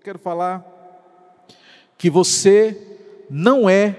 [0.00, 0.64] Eu quero falar
[1.98, 2.74] que você
[3.28, 3.94] não é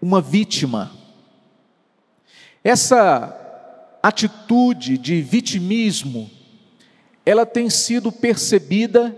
[0.00, 0.92] uma vítima.
[2.62, 6.30] Essa atitude de vitimismo,
[7.26, 9.12] ela tem sido percebida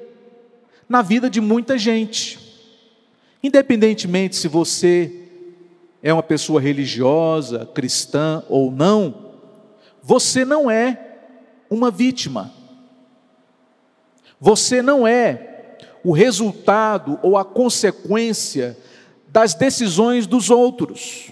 [0.88, 2.38] na vida de muita gente.
[3.42, 5.28] Independentemente se você
[6.02, 9.34] é uma pessoa religiosa, cristã ou não,
[10.02, 11.18] você não é
[11.68, 12.50] uma vítima.
[14.40, 15.48] Você não é
[16.04, 18.76] o resultado ou a consequência
[19.28, 21.30] das decisões dos outros.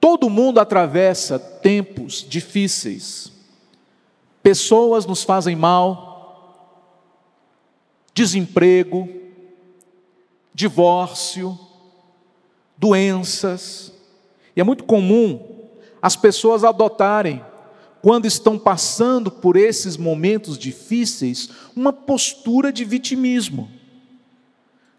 [0.00, 3.32] Todo mundo atravessa tempos difíceis.
[4.42, 6.12] Pessoas nos fazem mal,
[8.12, 9.08] desemprego,
[10.52, 11.58] divórcio,
[12.76, 13.92] doenças.
[14.56, 15.68] E é muito comum
[16.02, 17.42] as pessoas adotarem
[18.02, 23.70] quando estão passando por esses momentos difíceis, uma postura de vitimismo,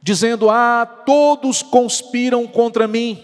[0.01, 3.21] dizendo: Ah, todos conspiram contra mim.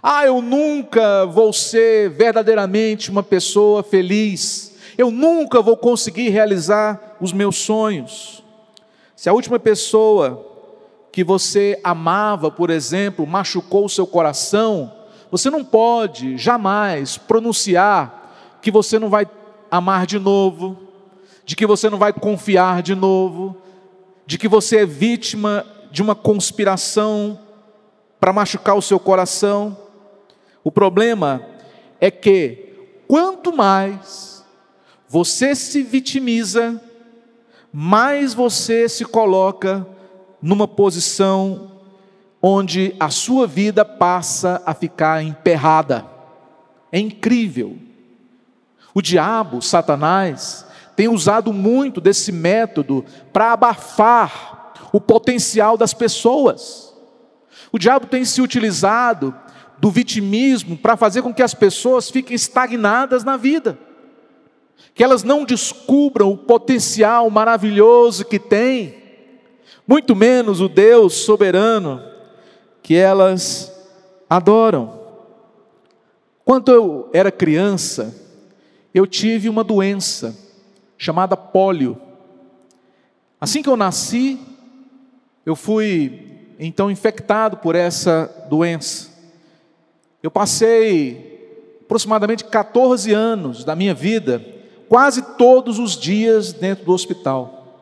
[0.00, 4.76] Ah, eu nunca vou ser verdadeiramente uma pessoa feliz.
[4.96, 8.42] Eu nunca vou conseguir realizar os meus sonhos.
[9.16, 10.48] Se a última pessoa
[11.10, 14.92] que você amava, por exemplo, machucou o seu coração,
[15.30, 18.21] você não pode jamais pronunciar
[18.62, 19.28] que você não vai
[19.70, 20.78] amar de novo,
[21.44, 23.56] de que você não vai confiar de novo,
[24.24, 27.38] de que você é vítima de uma conspiração
[28.20, 29.76] para machucar o seu coração.
[30.62, 31.44] O problema
[32.00, 32.72] é que
[33.08, 34.44] quanto mais
[35.08, 36.80] você se vitimiza,
[37.72, 39.86] mais você se coloca
[40.40, 41.72] numa posição
[42.40, 46.06] onde a sua vida passa a ficar emperrada.
[46.90, 47.76] É incrível.
[48.94, 56.94] O diabo, Satanás, tem usado muito desse método para abafar o potencial das pessoas.
[57.72, 59.34] O diabo tem se utilizado
[59.78, 63.78] do vitimismo para fazer com que as pessoas fiquem estagnadas na vida,
[64.94, 68.94] que elas não descubram o potencial maravilhoso que têm,
[69.88, 72.00] muito menos o Deus soberano
[72.82, 73.72] que elas
[74.28, 75.00] adoram.
[76.44, 78.21] Quando eu era criança,
[78.94, 80.36] eu tive uma doença
[80.98, 82.00] chamada pólio.
[83.40, 84.38] Assim que eu nasci,
[85.44, 89.10] eu fui então infectado por essa doença.
[90.22, 94.44] Eu passei aproximadamente 14 anos da minha vida,
[94.88, 97.80] quase todos os dias dentro do hospital.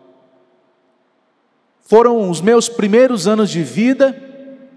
[1.82, 4.16] Foram os meus primeiros anos de vida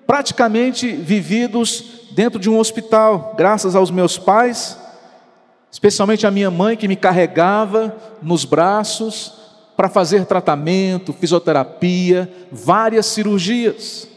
[0.06, 4.83] praticamente vividos dentro de um hospital, graças aos meus pais
[5.74, 9.34] especialmente a minha mãe que me carregava nos braços
[9.76, 14.08] para fazer tratamento, fisioterapia, várias cirurgias.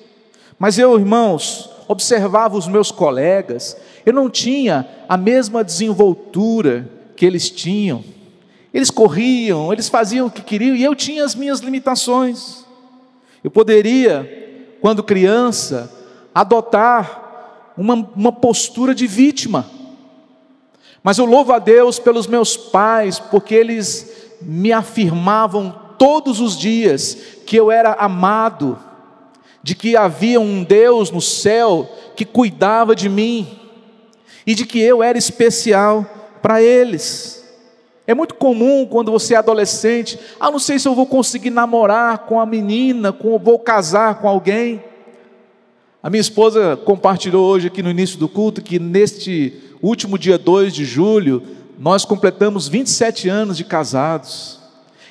[0.59, 3.75] Mas eu, irmãos, observava os meus colegas,
[4.05, 8.05] eu não tinha a mesma desenvoltura que eles tinham.
[8.72, 12.66] Eles corriam, eles faziam o que queriam e eu tinha as minhas limitações.
[13.43, 15.91] Eu poderia, quando criança,
[16.34, 19.75] adotar uma, uma postura de vítima
[21.06, 24.11] mas eu louvo a Deus pelos meus pais, porque eles
[24.43, 28.77] me afirmavam todos os dias que eu era amado,
[29.62, 33.56] de que havia um Deus no céu que cuidava de mim
[34.45, 36.05] e de que eu era especial
[36.43, 37.49] para eles.
[38.05, 42.27] É muito comum quando você é adolescente, ah, não sei se eu vou conseguir namorar
[42.27, 44.83] com a menina, com, vou casar com alguém.
[46.06, 50.72] A minha esposa compartilhou hoje aqui no início do culto que neste último dia 2
[50.72, 51.43] de julho,
[51.77, 54.61] nós completamos 27 anos de casados.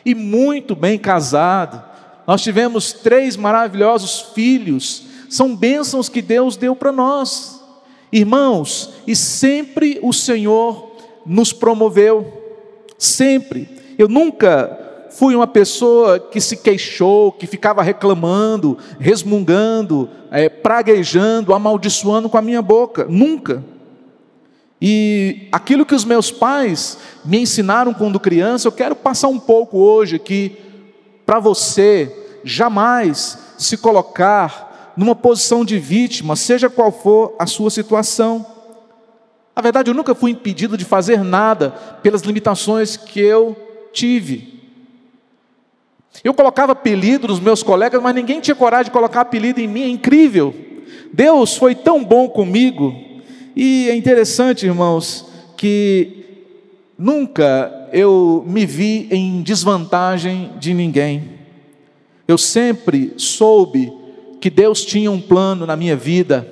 [0.05, 1.83] E muito bem casado.
[2.25, 5.03] Nós tivemos três maravilhosos filhos.
[5.29, 7.61] São bênçãos que Deus deu para nós.
[8.09, 12.55] Irmãos, e sempre o Senhor nos promoveu.
[12.97, 13.67] Sempre.
[13.97, 14.84] Eu nunca
[15.17, 22.41] fui uma pessoa que se queixou, que ficava reclamando, resmungando, é, praguejando, amaldiçoando com a
[22.41, 23.05] minha boca.
[23.09, 23.63] Nunca.
[24.81, 29.77] E aquilo que os meus pais me ensinaram quando criança, eu quero passar um pouco
[29.77, 30.57] hoje aqui
[31.25, 32.13] para você
[32.43, 38.45] jamais se colocar numa posição de vítima, seja qual for a sua situação.
[39.55, 41.69] Na verdade, eu nunca fui impedido de fazer nada
[42.03, 43.55] pelas limitações que eu
[43.93, 44.54] tive.
[46.23, 49.83] Eu colocava apelido nos meus colegas, mas ninguém tinha coragem de colocar apelido em mim,
[49.83, 50.53] é incrível.
[51.13, 52.93] Deus foi tão bom comigo
[53.55, 55.25] e é interessante, irmãos,
[55.55, 56.25] que
[56.97, 61.35] nunca eu me vi em desvantagem de ninguém.
[62.27, 63.93] Eu sempre soube
[64.41, 66.47] que Deus tinha um plano na minha vida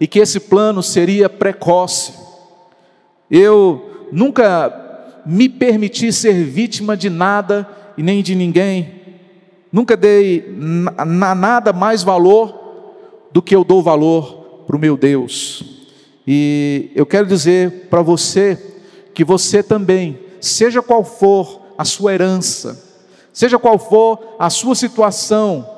[0.00, 2.12] e que esse plano seria precoce.
[3.30, 8.93] Eu nunca me permiti ser vítima de nada e nem de ninguém.
[9.74, 15.64] Nunca dei na nada mais valor do que eu dou valor para o meu Deus.
[16.24, 18.56] E eu quero dizer para você
[19.12, 22.80] que você também, seja qual for a sua herança,
[23.32, 25.68] seja qual for a sua situação,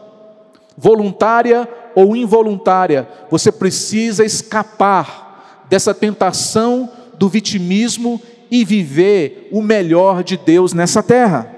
[0.77, 8.21] voluntária ou involuntária, você precisa escapar dessa tentação do vitimismo
[8.51, 11.56] e viver o melhor de Deus nessa terra.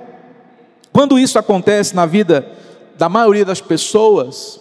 [0.99, 2.45] Quando isso acontece na vida
[2.97, 4.59] da maioria das pessoas,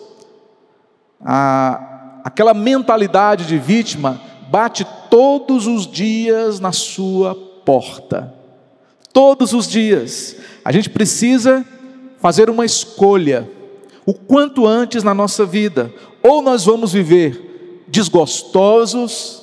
[1.20, 8.32] a, aquela mentalidade de vítima bate todos os dias na sua porta.
[9.12, 10.36] Todos os dias.
[10.64, 11.66] A gente precisa
[12.20, 13.50] fazer uma escolha
[14.06, 15.92] o quanto antes na nossa vida.
[16.22, 19.42] Ou nós vamos viver desgostosos,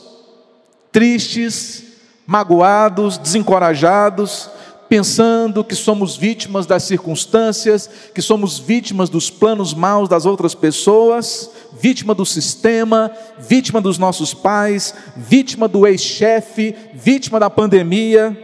[0.93, 1.83] tristes,
[2.25, 4.49] magoados, desencorajados,
[4.95, 11.51] pensando que somos vítimas das circunstâncias, que somos vítimas dos planos maus das outras pessoas,
[11.81, 18.39] vítima do sistema, vítima dos nossos pais, vítima do ex-chefe, vítima da pandemia,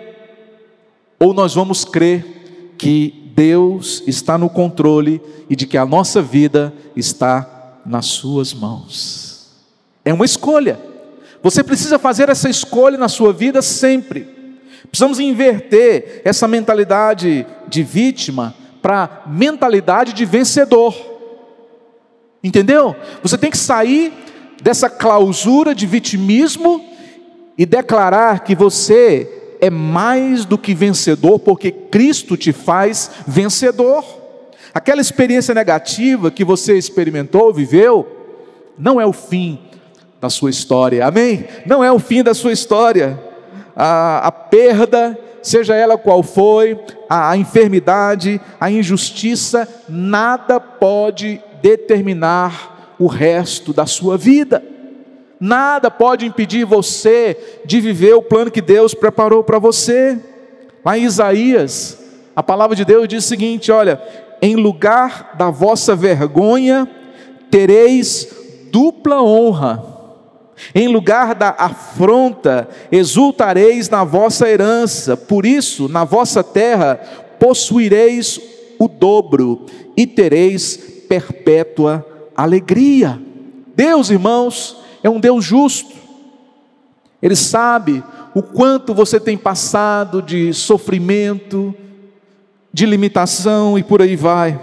[1.20, 6.75] ou nós vamos crer que Deus está no controle e de que a nossa vida
[6.96, 9.53] está nas Suas mãos.
[10.05, 10.81] É uma escolha.
[11.44, 14.39] Você precisa fazer essa escolha na sua vida sempre.
[14.88, 20.94] Precisamos inverter essa mentalidade de vítima para mentalidade de vencedor.
[22.43, 22.97] Entendeu?
[23.23, 24.12] Você tem que sair
[24.62, 26.85] dessa clausura de vitimismo
[27.56, 34.05] e declarar que você é mais do que vencedor, porque Cristo te faz vencedor.
[34.73, 38.06] Aquela experiência negativa que você experimentou, viveu,
[38.79, 39.59] não é o fim
[40.21, 41.44] da sua história, amém?
[41.67, 43.30] Não é o fim da sua história.
[43.75, 46.78] A, a perda, seja ela qual foi,
[47.08, 54.62] a, a enfermidade, a injustiça, nada pode determinar o resto da sua vida.
[55.40, 60.19] Nada pode impedir você de viver o plano que Deus preparou para você.
[60.84, 61.99] Lá em Isaías,
[62.37, 64.00] a palavra de Deus diz o seguinte: olha,
[64.43, 66.87] em lugar da vossa vergonha,
[67.50, 68.28] tereis
[68.70, 69.89] dupla honra.
[70.74, 75.16] Em lugar da afronta, exultareis na vossa herança.
[75.16, 76.96] Por isso, na vossa terra,
[77.38, 78.40] possuireis
[78.78, 79.66] o dobro
[79.96, 80.76] e tereis
[81.08, 83.20] perpétua alegria.
[83.74, 85.94] Deus, irmãos, é um Deus justo.
[87.22, 88.02] Ele sabe
[88.34, 91.74] o quanto você tem passado de sofrimento,
[92.72, 94.60] de limitação e por aí vai.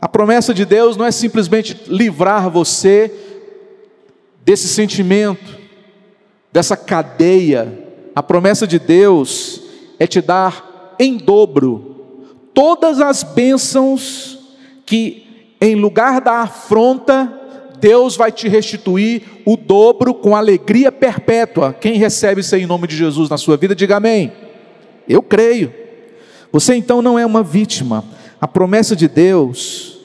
[0.00, 3.21] A promessa de Deus não é simplesmente livrar você
[4.44, 5.58] desse sentimento,
[6.52, 7.78] dessa cadeia.
[8.14, 9.62] A promessa de Deus
[9.98, 11.92] é te dar em dobro
[12.54, 14.38] todas as bênçãos
[14.84, 17.40] que, em lugar da afronta,
[17.80, 21.72] Deus vai te restituir o dobro com alegria perpétua.
[21.72, 24.32] Quem recebe isso aí em nome de Jesus na sua vida, diga amém.
[25.08, 25.72] Eu creio.
[26.52, 28.04] Você então não é uma vítima.
[28.40, 29.98] A promessa de Deus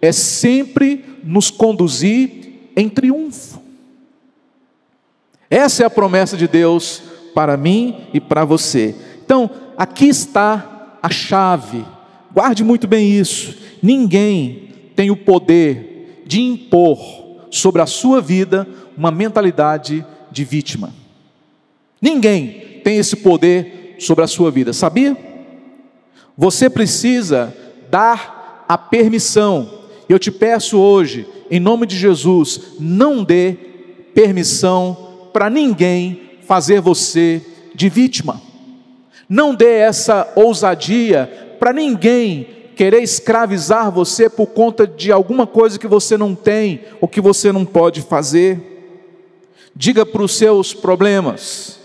[0.00, 3.51] é sempre nos conduzir em triunfo.
[5.52, 7.02] Essa é a promessa de Deus
[7.34, 8.94] para mim e para você.
[9.22, 11.84] Então, aqui está a chave.
[12.32, 13.54] Guarde muito bem isso.
[13.82, 16.98] Ninguém tem o poder de impor
[17.50, 18.66] sobre a sua vida
[18.96, 20.94] uma mentalidade de vítima.
[22.00, 25.14] Ninguém tem esse poder sobre a sua vida, sabia?
[26.34, 27.54] Você precisa
[27.90, 29.80] dar a permissão.
[30.08, 33.54] Eu te peço hoje, em nome de Jesus, não dê
[34.14, 37.42] permissão para ninguém fazer você
[37.74, 38.40] de vítima.
[39.28, 45.86] Não dê essa ousadia para ninguém querer escravizar você por conta de alguma coisa que
[45.86, 48.60] você não tem ou que você não pode fazer.
[49.74, 51.78] Diga para os seus problemas,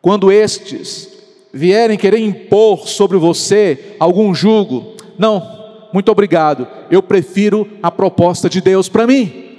[0.00, 1.08] quando estes
[1.52, 8.60] vierem querer impor sobre você algum jugo, não, muito obrigado, eu prefiro a proposta de
[8.60, 9.53] Deus para mim.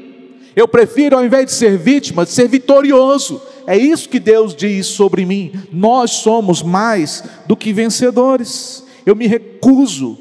[0.55, 3.41] Eu prefiro, ao invés de ser vítima, ser vitorioso.
[3.67, 5.51] É isso que Deus diz sobre mim.
[5.71, 10.17] Nós somos mais do que vencedores eu me recuso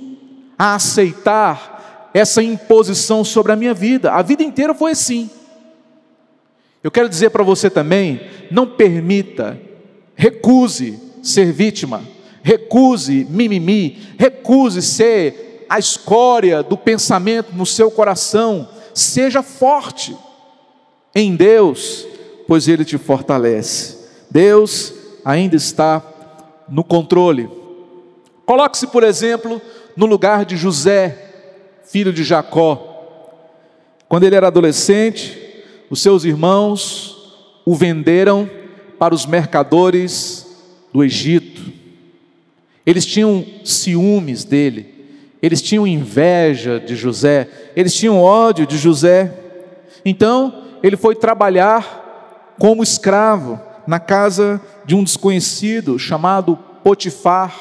[0.58, 4.12] a aceitar essa imposição sobre a minha vida.
[4.12, 5.30] A vida inteira foi assim.
[6.82, 9.58] Eu quero dizer para você também: não permita,
[10.14, 12.02] recuse ser vítima,
[12.42, 20.16] recuse mimimi, recuse ser a escória do pensamento no seu coração, seja forte
[21.14, 22.06] em Deus,
[22.46, 23.98] pois Ele te fortalece.
[24.30, 26.02] Deus ainda está
[26.68, 27.48] no controle.
[28.46, 29.60] Coloque-se, por exemplo,
[29.96, 31.32] no lugar de José,
[31.86, 32.90] filho de Jacó.
[34.08, 35.38] Quando ele era adolescente,
[35.88, 37.14] os seus irmãos
[37.64, 38.48] o venderam
[38.98, 40.46] para os mercadores
[40.92, 41.72] do Egito.
[42.84, 44.93] Eles tinham ciúmes dele,
[45.42, 49.32] eles tinham inveja de José, eles tinham ódio de José.
[50.04, 57.54] Então, ele foi trabalhar como escravo na casa de um desconhecido chamado Potifar.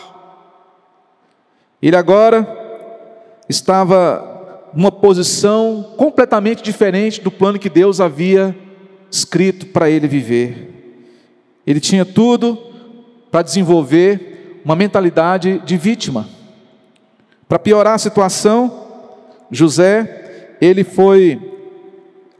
[1.81, 2.47] Ele agora
[3.49, 8.55] estava numa posição completamente diferente do plano que Deus havia
[9.11, 10.69] escrito para ele viver.
[11.65, 12.57] Ele tinha tudo
[13.31, 16.27] para desenvolver uma mentalidade de vítima.
[17.47, 18.87] Para piorar a situação,
[19.51, 21.39] José, ele foi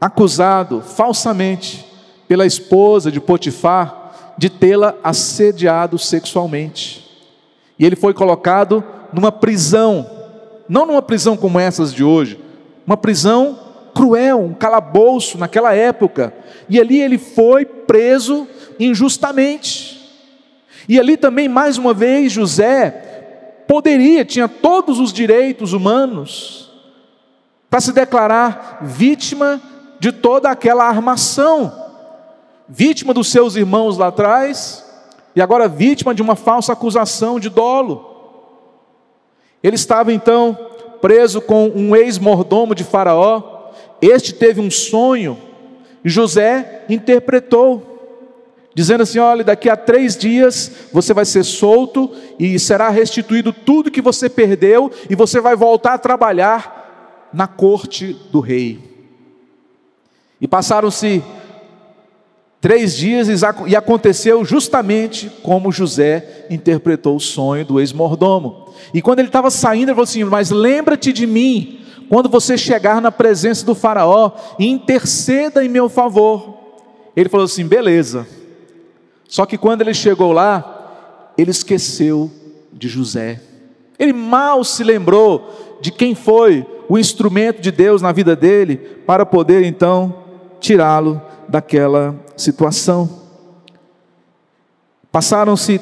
[0.00, 1.84] acusado falsamente
[2.26, 7.04] pela esposa de Potifar de tê-la assediado sexualmente.
[7.78, 8.82] E ele foi colocado
[9.12, 10.08] numa prisão,
[10.68, 12.40] não numa prisão como essas de hoje,
[12.86, 13.58] uma prisão
[13.94, 16.34] cruel, um calabouço naquela época.
[16.68, 18.46] E ali ele foi preso
[18.78, 19.94] injustamente.
[20.88, 23.03] E ali também, mais uma vez, José
[23.66, 26.70] poderia, tinha todos os direitos humanos
[27.68, 29.60] para se declarar vítima
[29.98, 31.72] de toda aquela armação.
[32.68, 34.84] Vítima dos seus irmãos lá atrás,
[35.34, 38.12] e agora vítima de uma falsa acusação de dolo.
[39.62, 40.56] Ele estava então
[41.00, 45.38] preso com um ex-mordomo de Faraó, este teve um sonho,
[46.04, 47.93] e José interpretou,
[48.74, 53.90] dizendo assim: olha, daqui a três dias você vai ser solto e será restituído tudo
[53.90, 58.78] que você perdeu, e você vai voltar a trabalhar na corte do rei.
[60.40, 61.22] E passaram-se
[62.64, 63.28] Três dias
[63.66, 68.70] e aconteceu justamente como José interpretou o sonho do ex-mordomo.
[68.94, 73.02] E quando ele estava saindo, ele falou assim: Mas lembra-te de mim quando você chegar
[73.02, 76.56] na presença do Faraó e interceda em meu favor.
[77.14, 78.26] Ele falou assim: Beleza.
[79.28, 82.30] Só que quando ele chegou lá, ele esqueceu
[82.72, 83.40] de José.
[83.98, 89.24] Ele mal se lembrou de quem foi o instrumento de Deus na vida dele para
[89.24, 90.24] poder então
[90.60, 93.22] tirá-lo daquela situação.
[95.10, 95.80] Passaram-se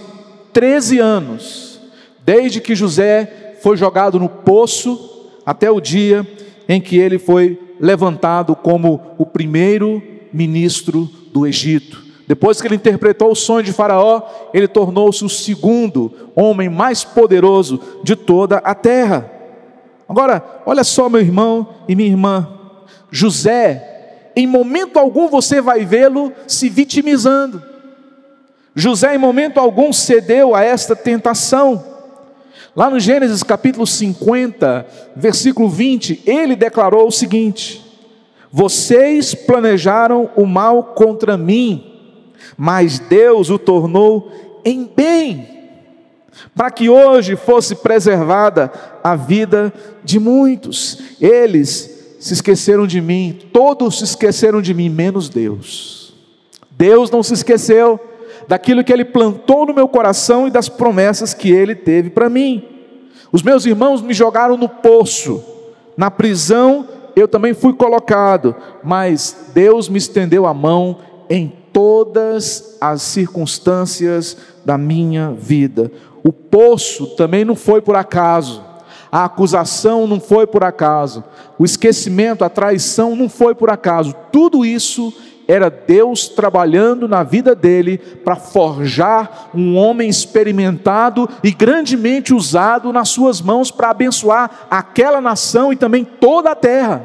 [0.52, 1.80] 13 anos,
[2.25, 6.26] desde que José foi jogado no poço, até o dia
[6.68, 12.01] em que ele foi levantado como o primeiro ministro do Egito.
[12.26, 14.22] Depois que ele interpretou o sonho de Faraó,
[14.54, 19.30] ele tornou-se o segundo homem mais poderoso de toda a terra.
[20.08, 22.48] Agora, olha só, meu irmão e minha irmã,
[23.10, 23.88] José
[24.34, 27.62] em momento algum você vai vê-lo se vitimizando.
[28.74, 31.84] José, em momento algum, cedeu a esta tentação.
[32.74, 37.84] Lá no Gênesis capítulo 50, versículo 20, ele declarou o seguinte:
[38.50, 41.91] Vocês planejaram o mal contra mim,
[42.56, 44.30] mas Deus o tornou
[44.64, 45.49] em bem,
[46.54, 49.73] para que hoje fosse preservada a vida
[50.04, 50.99] de muitos.
[51.21, 56.14] Eles se esqueceram de mim, todos se esqueceram de mim, menos Deus.
[56.71, 57.99] Deus não se esqueceu
[58.49, 62.64] daquilo que Ele plantou no meu coração e das promessas que Ele teve para mim.
[63.30, 65.42] Os meus irmãos me jogaram no poço,
[65.97, 73.02] na prisão eu também fui colocado, mas Deus me estendeu a mão em todas as
[73.02, 75.90] circunstâncias da minha vida.
[76.22, 78.62] O poço também não foi por acaso.
[79.10, 81.22] A acusação não foi por acaso,
[81.58, 84.14] o esquecimento, a traição não foi por acaso.
[84.32, 85.12] Tudo isso
[85.46, 93.10] era Deus trabalhando na vida dele para forjar um homem experimentado e grandemente usado nas
[93.10, 97.04] suas mãos para abençoar aquela nação e também toda a terra.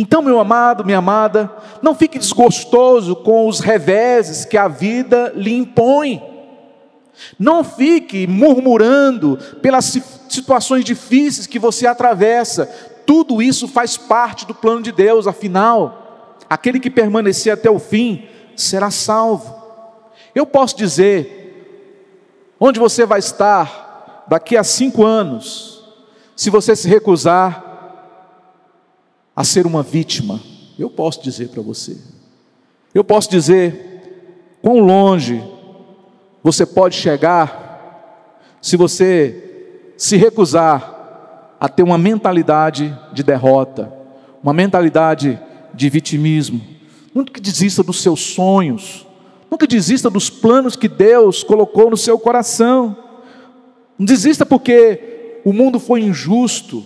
[0.00, 1.50] Então, meu amado, minha amada,
[1.82, 6.22] não fique desgostoso com os reveses que a vida lhe impõe.
[7.36, 12.66] Não fique murmurando pelas situações difíceis que você atravessa.
[13.04, 18.28] Tudo isso faz parte do plano de Deus, afinal, aquele que permanecer até o fim
[18.54, 19.52] será salvo.
[20.32, 21.34] Eu posso dizer
[22.60, 25.82] onde você vai estar daqui a cinco anos,
[26.36, 27.67] se você se recusar
[29.38, 30.40] a ser uma vítima.
[30.76, 31.96] Eu posso dizer para você.
[32.92, 35.40] Eu posso dizer quão longe
[36.42, 43.92] você pode chegar se você se recusar a ter uma mentalidade de derrota,
[44.42, 45.40] uma mentalidade
[45.72, 46.60] de vitimismo.
[47.14, 49.06] Nunca desista dos seus sonhos,
[49.48, 52.96] nunca desista dos planos que Deus colocou no seu coração.
[53.96, 56.84] Não desista porque o mundo foi injusto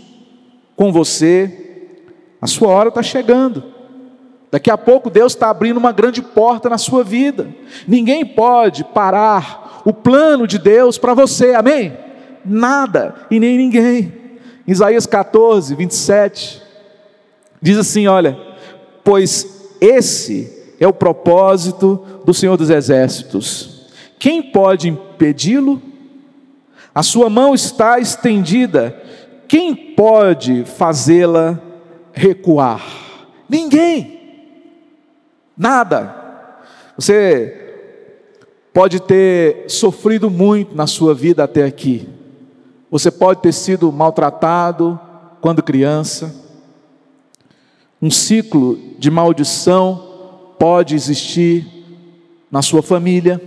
[0.76, 1.61] com você,
[2.42, 3.62] a sua hora está chegando.
[4.50, 7.48] Daqui a pouco Deus está abrindo uma grande porta na sua vida.
[7.86, 11.96] Ninguém pode parar o plano de Deus para você, amém?
[12.44, 14.12] Nada e nem ninguém.
[14.66, 16.60] Isaías 14, 27
[17.62, 18.36] diz assim: Olha,
[19.04, 23.86] pois esse é o propósito do Senhor dos Exércitos.
[24.18, 25.80] Quem pode impedi-lo?
[26.92, 29.00] A sua mão está estendida.
[29.46, 31.71] Quem pode fazê-la
[32.12, 32.82] recuar?
[33.48, 34.20] Ninguém.
[35.56, 36.14] Nada.
[36.96, 37.58] Você
[38.72, 42.08] pode ter sofrido muito na sua vida até aqui.
[42.90, 44.98] Você pode ter sido maltratado
[45.40, 46.34] quando criança.
[48.00, 51.66] Um ciclo de maldição pode existir
[52.50, 53.40] na sua família.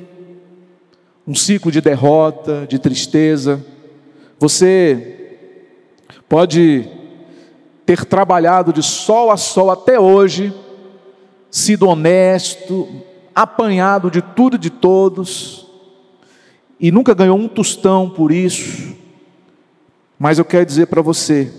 [1.27, 3.63] Um ciclo de derrota, de tristeza.
[4.39, 5.41] Você
[6.27, 6.89] pode
[7.85, 10.53] ter trabalhado de sol a sol até hoje
[11.55, 12.87] sido honesto,
[13.33, 15.65] apanhado de tudo e de todos,
[16.77, 18.93] e nunca ganhou um tostão por isso,
[20.19, 21.49] mas eu quero dizer para você,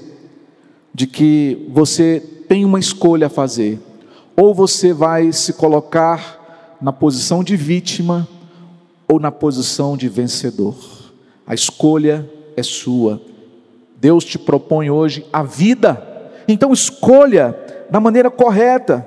[0.93, 3.81] de que você tem uma escolha a fazer,
[4.37, 8.29] ou você vai se colocar na posição de vítima,
[9.09, 10.77] ou na posição de vencedor,
[11.47, 13.23] a escolha é sua,
[13.99, 16.06] Deus te propõe hoje a vida,
[16.49, 17.57] então escolha
[17.91, 19.07] da maneira correta,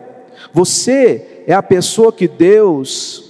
[0.54, 3.24] você é a pessoa que Deus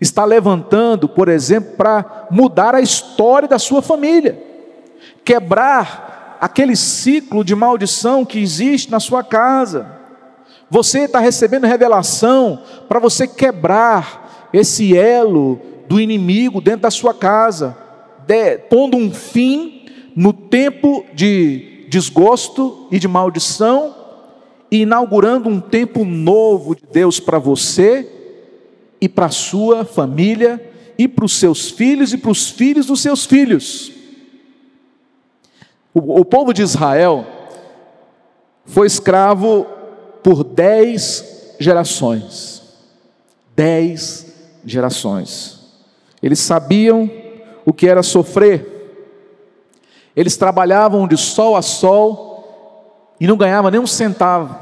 [0.00, 4.42] está levantando, por exemplo, para mudar a história da sua família,
[5.24, 9.98] quebrar aquele ciclo de maldição que existe na sua casa.
[10.70, 17.76] Você está recebendo revelação para você quebrar esse elo do inimigo dentro da sua casa,
[18.26, 23.96] de, pondo um fim no tempo de desgosto e de maldição
[24.70, 28.08] e inaugurando um tempo novo de Deus para você
[29.00, 33.00] e para a sua família e para os seus filhos e para os filhos dos
[33.00, 33.90] seus filhos.
[35.92, 37.26] O, o povo de Israel
[38.64, 39.66] foi escravo
[40.22, 42.62] por dez gerações.
[43.56, 44.32] Dez
[44.64, 45.58] gerações.
[46.22, 47.10] Eles sabiam
[47.66, 48.79] o que era sofrer.
[50.20, 54.54] Eles trabalhavam de sol a sol e não ganhava nem um centavo.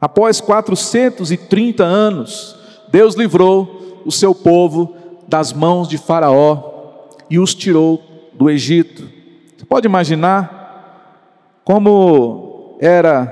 [0.00, 2.56] Após 430 anos,
[2.88, 4.96] Deus livrou o seu povo
[5.28, 9.08] das mãos de Faraó e os tirou do Egito.
[9.56, 13.26] Você pode imaginar como era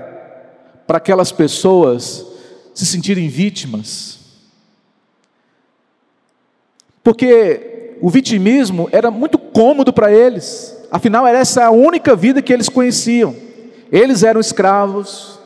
[0.87, 2.25] para aquelas pessoas
[2.73, 4.21] se sentirem vítimas?
[7.03, 12.53] Porque o vitimismo era muito cômodo para eles, afinal, era essa a única vida que
[12.53, 13.35] eles conheciam.
[13.91, 15.41] Eles eram escravos,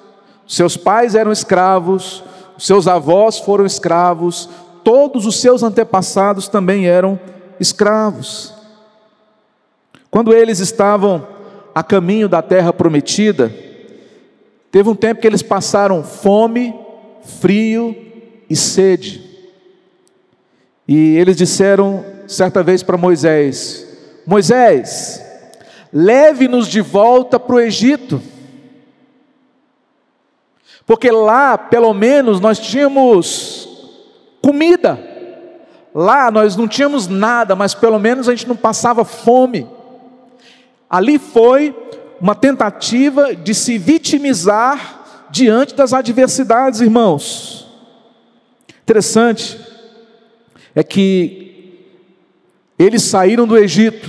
[0.46, 2.22] seus pais eram escravos,
[2.58, 4.48] seus avós foram escravos,
[4.84, 7.18] todos os seus antepassados também eram
[7.58, 8.54] escravos.
[10.10, 11.26] Quando eles estavam
[11.74, 13.52] a caminho da terra prometida,
[14.70, 16.74] teve um tempo que eles passaram fome,
[17.40, 17.94] frio
[18.48, 19.24] e sede.
[20.86, 23.86] E eles disseram certa vez para Moisés:
[24.24, 25.25] Moisés,
[25.92, 28.20] leve-nos de volta para o Egito
[30.86, 33.68] porque lá, pelo menos, nós tínhamos
[34.40, 34.98] comida.
[35.92, 39.66] Lá nós não tínhamos nada, mas pelo menos a gente não passava fome.
[40.88, 41.74] Ali foi
[42.20, 47.66] uma tentativa de se vitimizar diante das adversidades, irmãos.
[48.82, 49.58] Interessante
[50.72, 51.82] é que
[52.78, 54.08] eles saíram do Egito,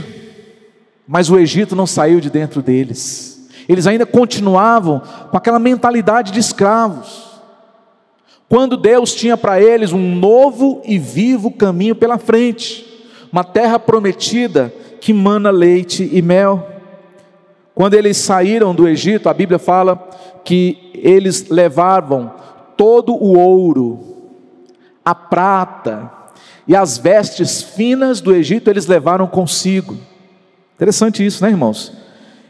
[1.08, 3.48] mas o Egito não saiu de dentro deles.
[3.68, 7.28] Eles ainda continuavam com aquela mentalidade de escravos.
[8.50, 12.86] Quando Deus tinha para eles um novo e vivo caminho pela frente,
[13.32, 16.68] uma terra prometida que mana leite e mel.
[17.76, 20.10] Quando eles saíram do Egito, a Bíblia fala
[20.44, 22.34] que eles levavam
[22.76, 24.00] todo o ouro,
[25.04, 26.12] a prata
[26.68, 29.98] e as vestes finas do Egito, eles levaram consigo.
[30.78, 31.92] Interessante isso, né, irmãos?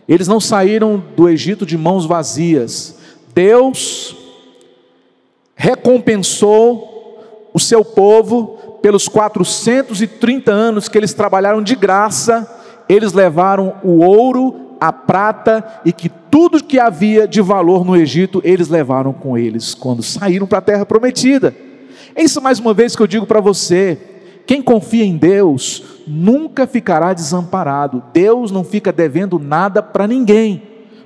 [0.08, 3.00] Eles não saíram do Egito de mãos vazias.
[3.34, 4.16] Deus
[5.56, 12.54] recompensou o seu povo pelos 430 anos que eles trabalharam de graça
[12.88, 18.42] eles levaram o ouro, a prata e que tudo que havia de valor no Egito,
[18.44, 21.54] eles levaram com eles quando saíram para a terra prometida.
[22.16, 23.98] É isso mais uma vez que eu digo para você.
[24.48, 28.02] Quem confia em Deus nunca ficará desamparado.
[28.14, 30.64] Deus não fica devendo nada para ninguém.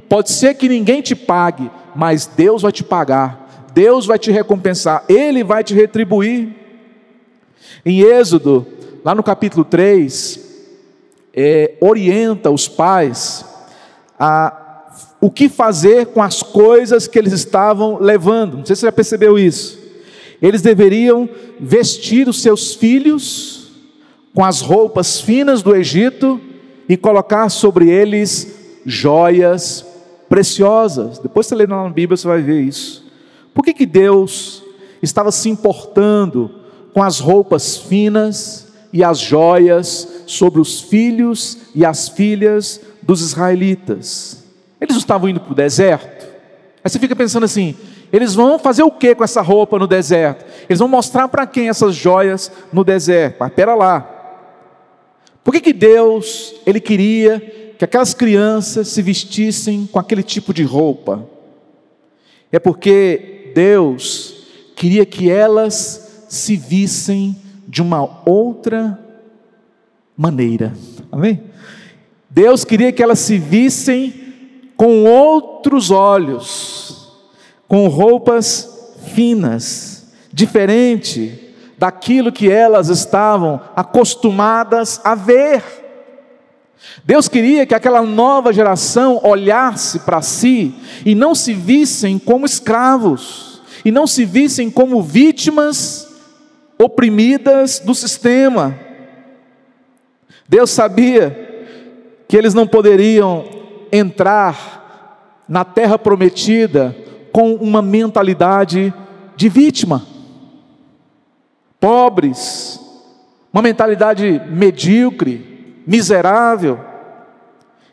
[0.08, 3.67] Pode ser que ninguém te pague, mas Deus vai te pagar.
[3.73, 6.54] Deus vai te recompensar, Ele vai te retribuir.
[7.84, 8.67] Em Êxodo,
[9.04, 10.39] lá no capítulo 3,
[11.34, 13.43] é, orienta os pais
[14.19, 14.58] a
[15.19, 18.58] o que fazer com as coisas que eles estavam levando.
[18.58, 19.81] Não sei se você já percebeu isso.
[20.41, 23.71] Eles deveriam vestir os seus filhos
[24.34, 26.39] com as roupas finas do Egito
[26.89, 29.86] e colocar sobre eles joias
[30.27, 31.19] preciosas.
[31.19, 33.06] Depois você lê na Bíblia, você vai ver isso.
[33.54, 34.63] Por que, que Deus
[35.01, 36.51] estava se importando
[36.93, 44.43] com as roupas finas e as joias sobre os filhos e as filhas dos israelitas.
[44.80, 46.25] Eles estavam indo para o deserto.
[46.84, 47.75] Aí você fica pensando assim:
[48.12, 50.45] eles vão fazer o que com essa roupa no deserto?
[50.67, 53.38] Eles vão mostrar para quem essas joias no deserto?
[53.39, 54.08] Mas pera lá.
[55.43, 57.39] Por que, que Deus ele queria
[57.78, 61.28] que aquelas crianças se vestissem com aquele tipo de roupa?
[62.52, 64.45] É porque Deus
[64.76, 67.36] queria que elas se vissem
[67.67, 69.00] de uma outra
[70.17, 70.74] maneira.
[71.12, 71.41] Amém?
[72.30, 74.13] Deus queria que elas se vissem
[74.78, 76.81] com outros olhos,
[77.72, 85.64] com roupas finas, diferente daquilo que elas estavam acostumadas a ver.
[87.06, 93.62] Deus queria que aquela nova geração olhasse para si e não se vissem como escravos,
[93.86, 96.10] e não se vissem como vítimas
[96.78, 98.78] oprimidas do sistema.
[100.46, 101.78] Deus sabia
[102.28, 103.46] que eles não poderiam
[103.94, 106.94] entrar na terra prometida
[107.32, 108.94] com uma mentalidade
[109.36, 110.06] de vítima,
[111.80, 112.80] pobres,
[113.52, 116.80] uma mentalidade medíocre, miserável.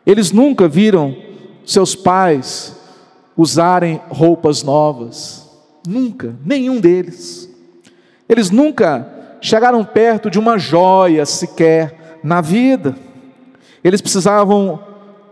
[0.05, 1.17] Eles nunca viram
[1.65, 2.77] seus pais
[3.37, 5.49] usarem roupas novas,
[5.87, 7.49] nunca, nenhum deles.
[8.29, 9.09] Eles nunca
[9.41, 12.97] chegaram perto de uma joia sequer na vida.
[13.83, 14.83] Eles precisavam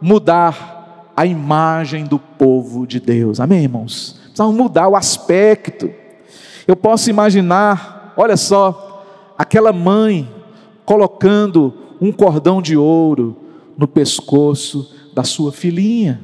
[0.00, 0.75] mudar
[1.16, 3.40] a imagem do povo de Deus.
[3.40, 4.20] Amém, irmãos?
[4.24, 5.90] Precisavam mudar o aspecto.
[6.68, 10.28] Eu posso imaginar, olha só, aquela mãe
[10.84, 13.36] colocando um cordão de ouro
[13.78, 16.20] no pescoço da sua filhinha.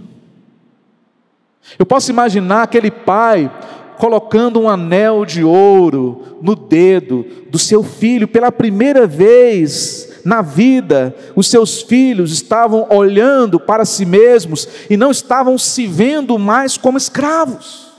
[1.79, 3.51] Eu posso imaginar aquele pai
[3.97, 11.15] colocando um anel de ouro no dedo do seu filho pela primeira vez na vida,
[11.35, 16.99] os seus filhos estavam olhando para si mesmos e não estavam se vendo mais como
[16.99, 17.93] escravos,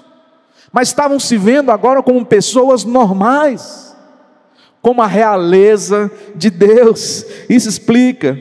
[0.71, 3.95] mas estavam se vendo agora como pessoas normais,
[4.81, 7.25] como a realeza de Deus.
[7.49, 8.37] Isso explica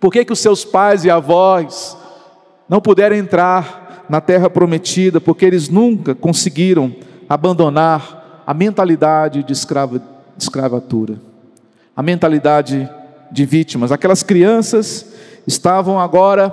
[0.00, 1.96] por que, que os seus pais e avós
[2.68, 6.94] não puderam entrar na terra prometida, porque eles nunca conseguiram
[7.28, 9.52] abandonar a mentalidade de, de
[10.38, 11.20] escravatura,
[11.96, 12.88] a mentalidade
[13.32, 13.90] de vítimas.
[13.90, 15.06] Aquelas crianças
[15.46, 16.50] estavam agora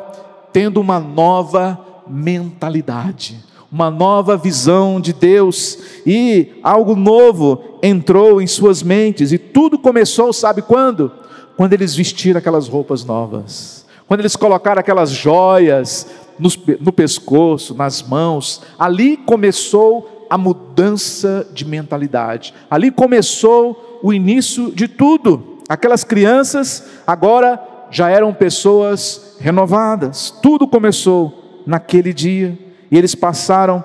[0.53, 8.81] tendo uma nova mentalidade, uma nova visão de Deus, e algo novo entrou em suas
[8.81, 11.11] mentes, e tudo começou, sabe quando?
[11.57, 16.07] Quando eles vestiram aquelas roupas novas, quando eles colocaram aquelas joias
[16.39, 18.61] no, no pescoço, nas mãos.
[18.77, 22.53] Ali começou a mudança de mentalidade.
[22.69, 25.59] Ali começou o início de tudo.
[25.69, 30.29] Aquelas crianças agora já eram pessoas renovadas.
[30.29, 32.59] Tudo começou naquele dia.
[32.91, 33.81] E eles passaram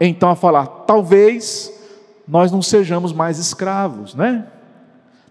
[0.00, 1.72] então a falar: talvez
[2.28, 4.44] nós não sejamos mais escravos, né?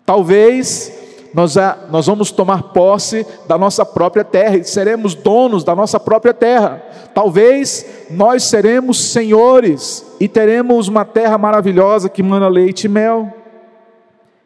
[0.06, 0.92] Talvez
[1.34, 1.56] nós,
[1.90, 6.84] nós vamos tomar posse da nossa própria terra e seremos donos da nossa própria terra.
[7.14, 13.34] Talvez nós seremos senhores e teremos uma terra maravilhosa que manda leite e mel.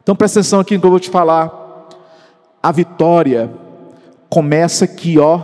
[0.02, 1.88] Então presta atenção aqui no que eu vou te falar.
[2.62, 3.50] A vitória
[4.28, 5.42] começa aqui, ó,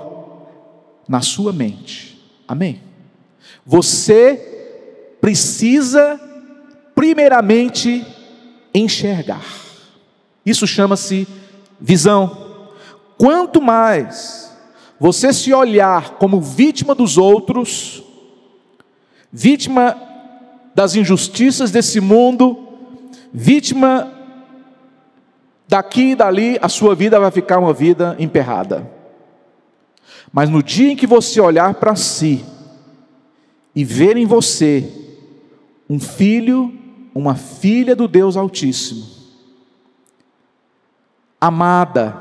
[1.09, 2.21] na sua mente.
[2.47, 2.81] Amém?
[3.65, 6.21] Você precisa,
[6.95, 8.07] primeiramente,
[8.75, 9.45] enxergar.
[10.45, 11.27] Isso chama-se
[11.81, 12.47] visão.
[13.19, 14.57] Quanto mais
[14.99, 18.03] você se olhar como vítima dos outros,
[19.33, 20.01] vítima
[20.75, 22.69] das injustiças desse mundo,
[23.33, 24.13] vítima
[25.69, 28.89] Daqui e dali a sua vida vai ficar uma vida emperrada.
[30.33, 32.45] Mas no dia em que você olhar para si
[33.75, 34.91] e ver em você
[35.89, 36.73] um filho,
[37.15, 39.05] uma filha do Deus Altíssimo,
[41.41, 42.17] amada,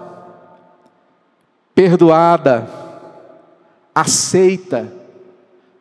[1.73, 2.69] perdoada,
[3.93, 4.91] aceita,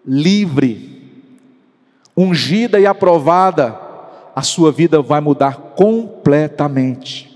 [0.04, 1.30] livre,
[2.16, 3.80] ungida e aprovada,
[4.34, 7.33] a sua vida vai mudar completamente.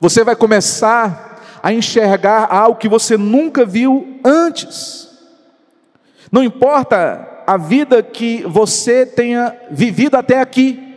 [0.00, 5.08] Você vai começar a enxergar algo que você nunca viu antes.
[6.30, 10.88] Não importa a vida que você tenha vivido até aqui,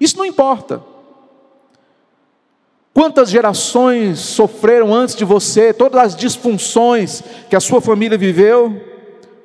[0.00, 0.82] isso não importa.
[2.94, 8.80] Quantas gerações sofreram antes de você, todas as disfunções que a sua família viveu,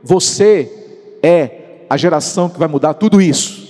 [0.03, 0.71] você
[1.21, 3.63] é a geração que vai mudar tudo isso.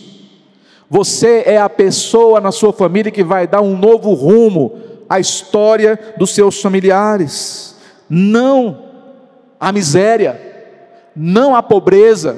[0.90, 4.80] Você é a pessoa na sua família que vai dar um novo rumo
[5.14, 7.76] à história dos seus familiares.
[8.10, 8.86] Não
[9.60, 10.42] à miséria,
[11.16, 12.36] não à pobreza,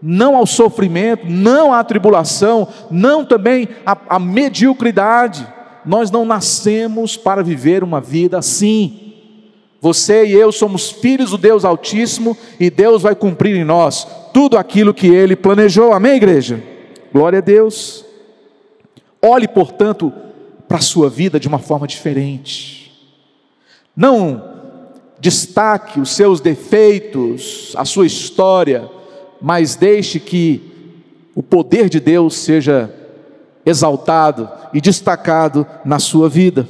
[0.00, 5.46] não ao sofrimento, não à tribulação, não também à, à mediocridade.
[5.84, 9.14] Nós não nascemos para viver uma vida assim.
[9.80, 14.56] Você e eu somos filhos do Deus Altíssimo e Deus vai cumprir em nós tudo
[14.56, 15.92] aquilo que Ele planejou.
[15.92, 16.62] Amém, igreja?
[17.12, 18.04] Glória a Deus.
[19.20, 20.12] Olhe, portanto,
[20.70, 22.92] para a sua vida de uma forma diferente.
[23.96, 24.40] Não
[25.18, 28.88] destaque os seus defeitos, a sua história,
[29.42, 30.62] mas deixe que
[31.34, 32.88] o poder de Deus seja
[33.66, 36.68] exaltado e destacado na sua vida.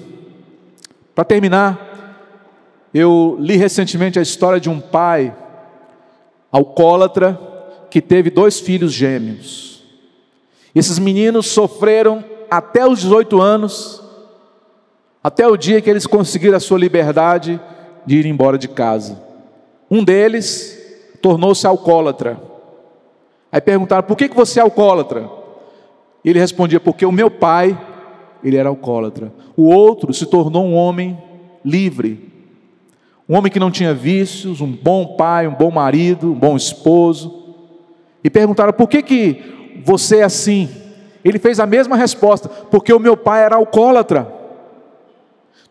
[1.14, 5.36] Para terminar, eu li recentemente a história de um pai
[6.50, 7.38] alcoólatra
[7.90, 9.84] que teve dois filhos gêmeos.
[10.74, 14.02] Esses meninos sofreram até os 18 anos,
[15.22, 17.60] até o dia que eles conseguiram a sua liberdade
[18.04, 19.22] de ir embora de casa.
[19.90, 20.78] Um deles
[21.20, 22.40] tornou-se alcoólatra.
[23.52, 25.28] Aí perguntaram: por que, que você é alcoólatra?
[26.24, 27.78] Ele respondia: porque o meu pai,
[28.42, 29.32] ele era alcoólatra.
[29.56, 31.18] O outro se tornou um homem
[31.64, 32.30] livre,
[33.28, 37.54] um homem que não tinha vícios, um bom pai, um bom marido, um bom esposo.
[38.22, 40.68] E perguntaram: por que, que você é assim?
[41.24, 44.30] Ele fez a mesma resposta: porque o meu pai era alcoólatra.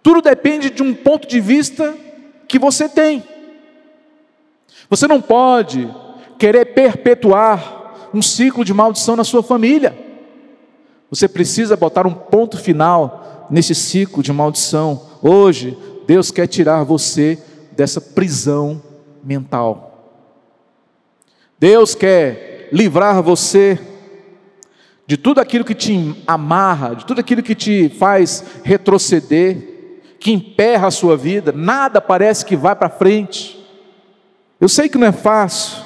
[0.01, 1.95] Tudo depende de um ponto de vista
[2.47, 3.23] que você tem.
[4.89, 5.93] Você não pode
[6.37, 9.95] querer perpetuar um ciclo de maldição na sua família.
[11.09, 15.01] Você precisa botar um ponto final nesse ciclo de maldição.
[15.21, 17.37] Hoje, Deus quer tirar você
[17.71, 18.81] dessa prisão
[19.23, 19.89] mental.
[21.59, 23.77] Deus quer livrar você
[25.09, 29.57] de tudo aquilo que te amarra, de tudo aquilo que te faz retroceder,
[30.19, 33.57] que emperra a sua vida, nada parece que vai para frente.
[34.61, 35.83] Eu sei que não é fácil,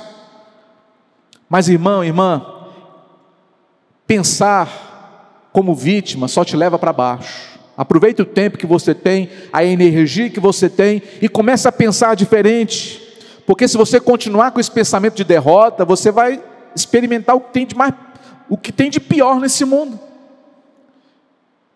[1.48, 2.46] mas irmão, irmã,
[4.06, 7.58] pensar como vítima só te leva para baixo.
[7.78, 12.14] Aproveite o tempo que você tem, a energia que você tem e comece a pensar
[12.18, 13.02] diferente.
[13.46, 16.44] Porque se você continuar com esse pensamento de derrota, você vai
[16.76, 17.94] experimentar o que tem de mais
[18.50, 20.00] o que tem de pior nesse mundo.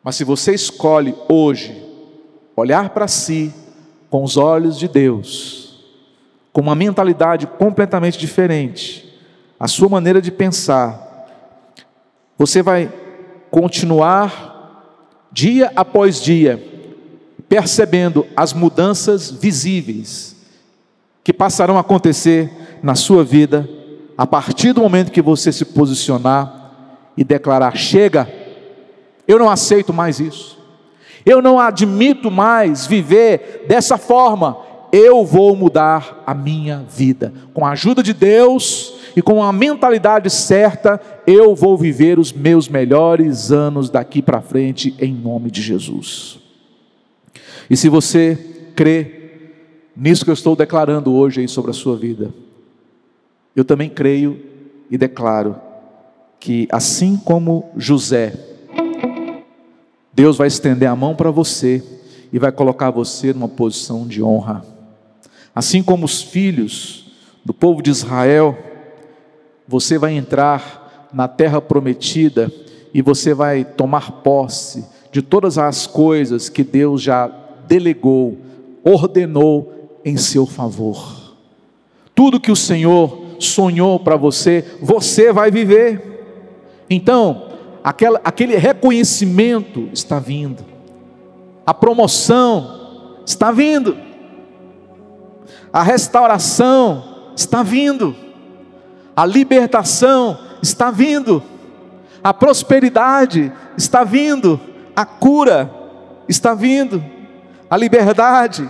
[0.04, 1.84] Mas se você escolhe hoje
[2.56, 3.54] olhar para si
[4.10, 5.86] com os olhos de Deus,
[6.54, 9.14] com uma mentalidade completamente diferente,
[9.60, 11.26] a sua maneira de pensar,
[12.38, 12.92] você vai
[13.52, 16.64] continuar dia após dia,
[17.50, 20.36] percebendo as mudanças visíveis
[21.24, 22.52] que passarão a acontecer
[22.82, 23.68] na sua vida
[24.18, 26.57] a partir do momento que você se posicionar
[27.18, 28.32] e declarar: chega,
[29.28, 30.58] eu não aceito mais isso,
[31.26, 34.58] eu não admito mais viver dessa forma,
[34.92, 37.34] eu vou mudar a minha vida.
[37.54, 42.70] Com a ajuda de Deus e com a mentalidade certa, eu vou viver os meus
[42.70, 46.40] melhores anos daqui para frente, em nome de Jesus.
[47.70, 48.38] E se você
[48.76, 49.18] crê
[49.96, 52.34] nisso que eu estou declarando hoje aí sobre a sua vida,
[53.56, 54.40] eu também creio
[54.90, 55.67] e declaro
[56.40, 58.34] que, assim como José,
[60.14, 61.84] Deus vai estender a mão para você
[62.32, 64.66] e vai colocar você numa posição de honra.
[65.54, 67.12] Assim como os filhos
[67.44, 68.58] do povo de Israel,
[69.68, 72.52] você vai entrar na terra prometida
[72.94, 77.32] e você vai tomar posse de todas as coisas que Deus já
[77.68, 78.38] delegou,
[78.84, 81.36] ordenou em seu favor.
[82.16, 86.17] Tudo que o Senhor sonhou para você, você vai viver.
[86.90, 87.50] Então,
[87.84, 90.66] aquela, aquele reconhecimento está vindo.
[91.66, 93.98] a promoção está vindo,
[95.74, 97.04] a restauração
[97.36, 98.16] está vindo,
[99.14, 101.44] a libertação está vindo,
[102.24, 104.58] a prosperidade está vindo,
[104.96, 105.70] a cura
[106.30, 107.04] está vindo,
[107.70, 108.70] a liberdade,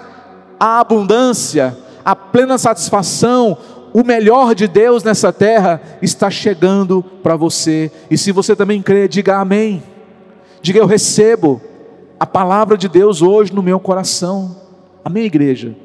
[0.60, 3.58] a abundância, a plena satisfação,
[3.94, 7.92] o melhor de Deus nessa terra está chegando para você.
[8.10, 9.82] E se você também crê, diga amém.
[10.62, 11.62] Diga eu recebo
[12.20, 14.56] a palavra de Deus hoje no meu coração.
[15.04, 15.76] Amém, igreja?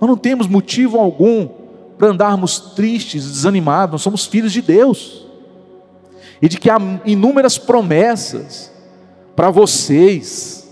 [0.00, 1.48] Nós não temos motivo algum
[1.98, 5.26] para andarmos tristes, desanimados, nós somos filhos de Deus.
[6.42, 8.72] E de que há inúmeras promessas
[9.34, 10.68] para vocês.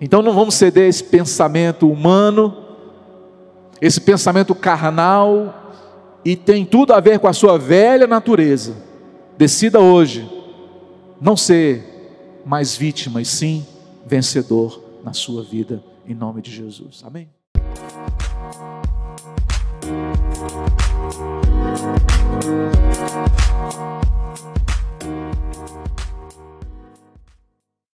[0.00, 2.56] Então não vamos ceder a esse pensamento humano,
[3.80, 5.67] esse pensamento carnal,
[6.24, 8.74] e tem tudo a ver com a sua velha natureza.
[9.36, 10.28] Decida hoje
[11.20, 13.66] não ser mais vítima, e sim
[14.06, 17.02] vencedor na sua vida, em nome de Jesus.
[17.04, 17.28] Amém.